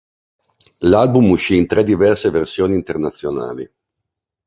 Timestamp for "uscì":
1.29-1.57